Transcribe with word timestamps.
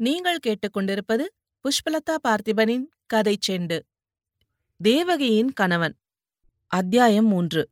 நீங்கள் 0.00 0.38
கேட்டுக்கொண்டிருப்பது 0.46 1.24
புஷ்பலதா 1.64 2.16
பார்த்திபனின் 2.28 2.84
கதை 3.06 3.38
செண்டு. 3.48 3.78
தேவகியின் 4.76 5.52
கணவன். 5.52 5.96
அத்தியாயம் 6.66 7.26
மூன்று. 7.26 7.68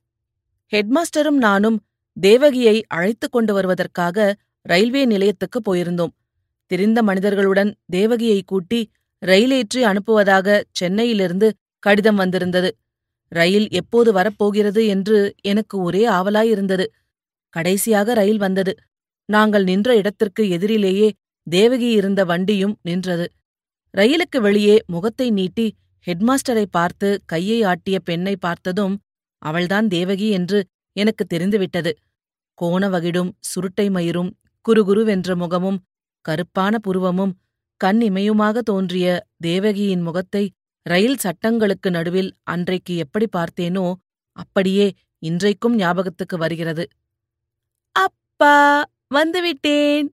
ஹெட்மாஸ்டரும் 0.72 1.30
நானும் 1.30 1.84
தேவகியை 2.20 2.82
அழைத்துக் 2.86 3.32
கொண்டு 3.32 3.54
வருவதற்காக 3.54 4.36
ரயில்வே 4.62 5.04
நிலையத்துக்கு 5.04 5.60
போயிருந்தோம். 5.60 6.10
தெரிந்த 6.66 7.02
மனிதர்களுடன் 7.02 7.74
தேவகியை 7.92 8.40
கூட்டி 8.46 8.90
ரயிலேற்றி 9.26 9.74
அனுப்புவதாக 9.74 10.62
சென்னையிலிருந்து 10.70 11.54
கடிதம் 11.78 12.16
வந்திருந்தது. 12.16 12.76
ரயில் 13.28 13.68
எப்போது 13.70 14.12
வரப்போகிறது 14.12 14.86
என்று 14.86 15.34
எனக்கு 15.42 15.78
ஒரே 15.78 16.08
ஆவலாயிருந்தது. 16.08 16.86
கடைசியாக 17.48 18.14
ரயில் 18.14 18.38
வந்தது. 18.38 18.74
நாங்கள் 19.24 19.64
நின்ற 19.64 19.96
இடத்திற்கு 19.96 20.48
எதிரிலேயே 20.48 21.12
தேவகி 21.46 21.90
இருந்த 21.90 22.24
வண்டியும் 22.24 22.74
நின்றது. 22.82 23.26
ரயிலுக்கு 23.94 24.40
வெளியே 24.40 24.76
முகத்தை 24.86 25.30
நீட்டி 25.30 25.66
ஹெட்மாஸ்டரை 26.06 26.64
பார்த்து 26.70 27.08
கையை 27.26 27.58
ஆட்டிய 27.64 27.96
பெண்ணை 28.04 28.36
பார்த்ததும் 28.36 28.94
அவள்தான் 29.38 29.88
தேவகி 29.88 30.28
என்று 30.28 30.58
எனக்கு 30.96 31.24
தெரிந்துவிட்டது. 31.26 31.92
கோணவகிடும் 32.58 33.30
சுருட்டை 33.40 33.86
மயிரும் 33.90 34.30
குறுகுருவென்ற 34.68 35.36
முகமும் 35.36 35.78
கருப்பான 36.24 36.74
புருவமும் 36.78 37.34
கண் 37.80 38.00
இமையுமாக 38.00 38.58
தோன்றிய 38.62 39.06
தேவகியின் 39.42 40.02
முகத்தை 40.02 40.44
ரயில் 40.86 41.18
சட்டங்களுக்கு 41.18 41.90
நடுவில் 41.90 42.30
அன்றைக்கு 42.42 42.96
எப்படி 42.96 43.26
பார்த்தேனோ 43.36 43.86
அப்படியே 44.32 44.86
இன்றைக்கும் 45.22 45.76
ஞாபகத்துக்கு 45.76 46.36
வருகிறது. 46.38 46.84
அப்பா 47.96 48.84
வந்துவிட்டேன். 49.14 50.08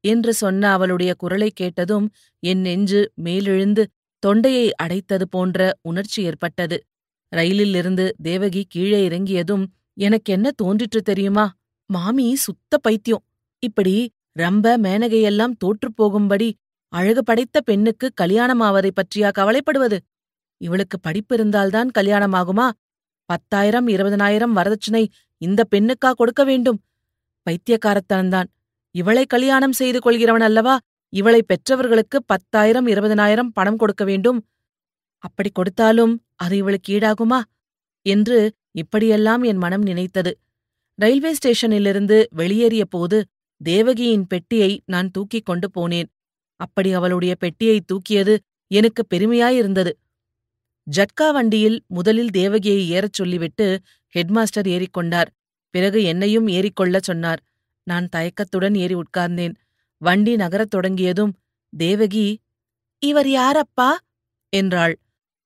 என்று 0.00 0.32
சொன்ன 0.34 0.72
அவளுடைய 0.72 1.14
குரலை 1.14 1.50
கேட்டதும் 1.50 2.06
என் 2.38 2.60
நெஞ்சு 2.60 3.12
மேலெழுந்து 3.22 3.84
தொண்டையை 4.18 4.70
அடைத்தது 4.82 5.22
போன்ற 5.30 5.78
உணர்ச்சி 5.82 6.22
ஏற்பட்டது. 6.22 6.84
ரயிலிலிருந்து 7.28 8.14
தேவகி 8.22 8.66
கீழே 8.68 9.04
இறங்கியதும் 9.04 9.64
எனக்கென்ன 9.94 10.50
தோன்றிற்று 10.50 11.02
தெரியுமா? 11.02 11.52
மாமி 11.86 12.34
சுத்த 12.34 12.78
பைத்தியம். 12.78 13.24
இப்படி 13.58 13.94
ரம்ப 14.38 14.74
மேனகையெல்லாம் 14.82 15.56
தோற்றுப் 15.58 15.96
போகும்படி 15.96 16.56
அழகு 16.92 17.22
படைத்த 17.24 17.60
பெண்ணுக்கு 17.60 18.12
கல்யாணமாவதை 18.20 18.90
பற்றியா 18.90 19.30
கவலைப்படுவது? 19.38 19.98
இவளுக்கு 20.60 21.00
படிப்பு 21.00 21.34
இருந்தால்தான் 21.34 21.90
கல்யாணமாகுமா 21.98 22.70
பத்தாயிரம் 23.24 23.88
இருபதனாயிரம் 23.88 24.56
வரதட்சணை 24.56 25.08
இந்த 25.38 25.64
பெண்ணுக்கா 25.70 26.10
கொடுக்க 26.10 26.44
வேண்டும்? 26.44 26.80
பைத்தியக்காரத்தனந்தான் 27.46 28.48
இவளை 28.90 29.26
கல்யாணம் 29.26 29.72
செய்து 29.72 29.98
கொள்கிறவன் 29.98 30.40
அல்லவா? 30.40 30.78
இவளை 31.08 31.42
பெற்றவர்களுக்கு 31.42 32.24
பத்தாயிரம் 32.24 32.86
இருபதனாயிரம் 32.86 33.52
பணம் 33.52 33.76
கொடுக்க 33.76 34.04
வேண்டும். 34.04 34.46
அப்படி 35.18 35.50
கொடுத்தாலும் 35.50 36.24
அது 36.36 36.56
இவளுக்கு 36.56 36.98
ஈடாகுமா? 36.98 37.40
என்று 38.02 38.52
இப்படியெல்லாம் 38.70 39.42
என் 39.42 39.56
மனம் 39.56 39.82
நினைத்தது. 39.82 40.38
ரயில்வே 40.94 41.34
ஸ்டேஷனிலிருந்து 41.34 42.26
வெளியேறிய 42.30 42.84
போது 42.84 43.26
தேவகியின் 43.62 44.26
பெட்டியை 44.26 44.82
நான் 44.84 45.10
தூக்கிக் 45.10 45.46
கொண்டு 45.46 45.70
போனேன். 45.78 46.08
அப்படி 46.56 46.92
அவளுடைய 46.92 47.34
பெட்டியை 47.34 47.80
தூக்கியது 47.80 48.38
எனக்கு 48.66 49.06
பெருமையாயிருந்தது. 49.14 49.90
ஜட்கா 50.86 51.32
வண்டியில் 51.32 51.84
முதலில் 51.86 52.30
தேவகியை 52.30 52.86
ஏறச் 52.86 53.12
சொல்லிவிட்டு 53.12 53.80
ஹெட்மாஸ்டர் 54.14 54.68
ஏறிக்கொண்டார். 54.68 55.30
பிறகு 55.70 56.02
என்னையும் 56.02 56.46
ஏறிக்கொள்ளச் 56.46 57.02
சொன்னார். 57.02 57.40
நான் 57.90 58.06
தயக்கத்துடன் 58.16 58.76
ஏறி 58.76 58.96
உட்கார்ந்தேன். 58.96 59.54
வண்டி 60.00 60.32
நகரத் 60.36 60.72
தொடங்கியதும் 60.74 61.32
தேவகி 61.72 62.26
இவர் 63.02 63.30
யாரப்பா? 63.32 63.90
என்றாள். 64.52 64.94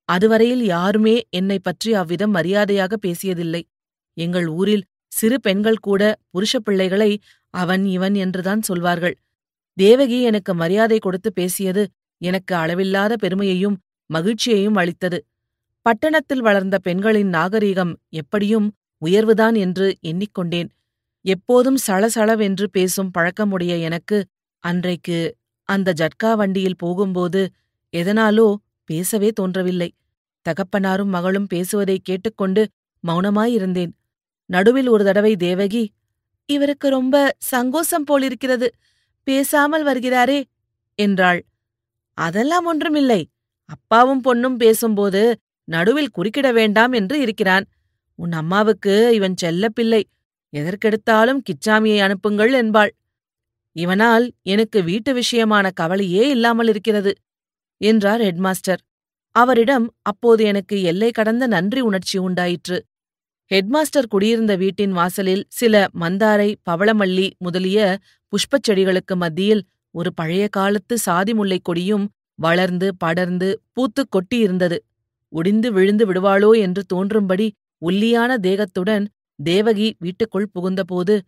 அதுவரையில் 0.08 0.64
யாருமே 0.66 1.16
என்னை 1.30 1.58
பற்றி 1.58 1.90
அவ்விதம் 1.94 2.34
மரியாதையாக 2.36 2.92
பேசியதில்லை. 3.06 3.62
எங்கள் 4.16 4.48
ஊரில் 4.54 4.84
சிறு 5.12 5.36
பெண்கள் 5.40 5.78
கூட 5.78 6.02
புருஷ 6.32 6.54
பிள்ளைகளை 6.58 7.10
அவன் 7.54 7.84
இவன் 7.86 8.14
என்றுதான் 8.14 8.62
சொல்வார்கள். 8.62 9.16
தேவகி 9.76 10.18
எனக்கு 10.22 10.52
மரியாதை 10.54 10.98
கொடுத்து 10.98 11.30
பேசியது 11.32 11.82
எனக்கு 12.20 12.52
அளவில்லாத 12.54 13.12
பெருமையையும் 13.16 13.76
மகிழ்ச்சியையும் 14.10 14.78
அளித்தது. 14.80 15.18
பட்டணத்தில் 15.86 16.42
வளர்ந்த 16.42 16.76
பெண்களின் 16.78 17.30
நாகரீகம் 17.32 17.92
எப்படியும் 18.12 18.68
உயர்வுதான் 19.02 19.56
என்று 19.56 19.86
எண்ணிக்கொண்டேன். 20.02 20.68
எப்போதும் 21.24 21.78
சளசளவென்று 21.86 22.66
பேசும் 22.72 23.10
பழக்கமுடைய 23.18 23.74
எனக்கு 23.80 24.18
அன்றைக்கு 24.64 25.18
அந்த 25.68 25.92
ஜட்கா 25.92 26.30
வண்டியில் 26.36 26.76
போகும்போது 26.76 27.42
எதனாலோ 27.92 28.48
பேசவே 28.90 29.28
தோன்றவில்லை. 29.30 29.90
தகப்பனாரும் 30.46 31.12
மகளும் 31.16 31.46
பேசுவதை 31.46 31.96
கேட்டுக்கொண்டு 31.98 32.62
மௌனமாயிருந்தேன். 33.04 33.92
நடுவில் 34.50 34.88
ஒரு 34.88 35.04
தடவை 35.04 35.32
தேவகி 35.36 35.84
இவருக்கு 36.48 36.86
ரொம்ப 36.88 37.16
சங்கோசம் 37.52 38.06
போலிருக்கிறது. 38.06 38.68
பேசாமல் 39.26 39.84
வருகிறாரே 39.84 40.40
என்றாள். 40.98 41.40
அதெல்லாம் 42.18 42.66
ஒன்றுமில்லை. 42.66 43.20
அப்பாவும் 43.68 44.22
பொண்ணும் 44.24 44.56
பேசும்போது 44.56 45.22
நடுவில் 45.68 46.14
குறுக்கிட 46.18 46.48
வேண்டாம் 46.52 46.92
என்று 46.92 47.16
இருக்கிறான். 47.20 47.64
உன் 48.18 48.32
அம்மாவுக்கு 48.32 48.94
இவன் 49.14 49.36
செல்லப்பிள்ளை. 49.44 50.02
எதற்கெடுத்தாலும் 50.54 51.40
கிச்சாமியை 51.46 51.98
அனுப்புங்கள் 52.00 52.52
என்பாள். 52.52 52.92
இவனால் 53.76 54.32
எனக்கு 54.46 54.82
வீட்டு 54.82 55.12
விஷயமான 55.14 55.66
கவலையே 55.74 56.28
இல்லாமல் 56.28 56.68
இருக்கிறது 56.68 57.12
என்றார் 57.80 58.20
ஹெட்மாஸ்டர். 58.20 58.82
அவரிடம் 59.34 59.86
அப்போது 60.02 60.44
எனக்கு 60.44 60.82
எல்லை 60.82 61.10
கடந்த 61.10 61.46
நன்றி 61.46 61.80
உணர்ச்சி 61.80 62.18
உண்டாயிற்று. 62.18 62.76
ஹெட்மாஸ்டர் 63.50 64.08
குடியிருந்த 64.08 64.56
வீட்டின் 64.56 64.92
வாசலில் 64.92 65.44
சில 65.48 65.88
மந்தாரை 66.00 66.50
பவளமல்லி 66.70 67.30
முதலிய 67.38 67.78
புஷ்பச் 68.32 68.66
செடிகளுக்கு 68.68 69.14
மத்தியில் 69.14 69.62
ஒரு 69.94 70.14
பழைய 70.14 70.44
காலத்து 70.48 70.94
சாதி 70.98 71.32
முல்லைக் 71.34 71.64
கொடியும் 71.64 72.06
வளர்ந்து 72.38 72.96
படர்ந்து 72.96 73.48
பூத்துக் 73.72 74.12
கொட்டியிருந்தது. 74.14 74.78
ஒடிந்து 75.32 75.72
விழுந்து 75.72 76.04
விடுவாளோ 76.12 76.50
என்று 76.58 76.82
தோன்றும்படி 76.86 77.46
ஒல்லியான 77.82 78.38
தேகத்துடன் 78.38 79.04
தேவகி 79.42 79.96
வீட்டுக்குள் 79.98 80.50
புகுந்தபோது 80.54 81.20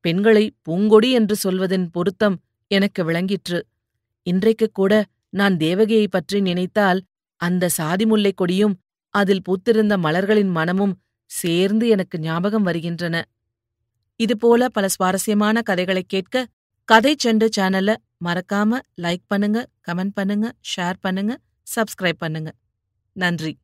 பெண்களை 0.00 0.56
பூங்கொடி 0.62 1.10
என்று 1.10 1.36
சொல்வதின் 1.36 1.88
பொருத்தம் 1.92 2.40
எனக்கு 2.68 3.04
விளங்கிற்று. 3.04 3.66
இன்றைக்குக் 4.22 4.74
கூட 4.74 5.06
நான் 5.28 5.56
தேவகியைப் 5.56 6.10
பற்றி 6.10 6.40
நினைத்தால் 6.40 7.02
அந்த 7.36 7.68
சாதி 7.68 8.06
முல்லைக் 8.06 8.36
கொடியும் 8.36 8.80
அதில் 9.10 9.42
பூத்திருந்த 9.48 9.98
மலர்களின் 9.98 10.48
மனமும் 10.48 11.00
சேர்ந்து 11.26 11.88
எனக்கு 11.88 12.18
ஞாபகம் 12.18 12.62
வருகின்றன. 12.62 13.24
இதுபோல 14.16 14.68
பல 14.68 14.88
சுவாரஸ்யமான 14.88 15.62
கதைகளைக் 15.62 16.08
கேட்க 16.08 16.46
கதை 16.84 17.16
செண்டு 17.24 17.48
சேனல 17.56 17.96
மறக்காம 18.24 18.78
லைக் 19.02 19.24
பண்ணுங்க 19.26 19.68
கமெண்ட் 19.88 20.10
பண்ணுங்க 20.14 20.52
ஷேர் 20.76 20.94
பண்ணுங்க 21.00 21.38
சப்ஸ்கிரைப் 21.76 22.18
பண்ணுங்க. 22.18 22.52
நன்றி. 23.12 23.58